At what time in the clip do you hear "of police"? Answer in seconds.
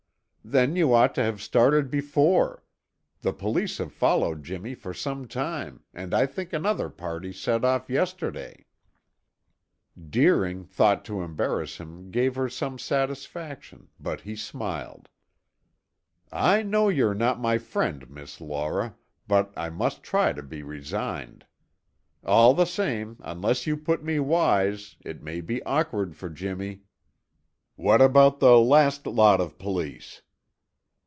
29.39-30.23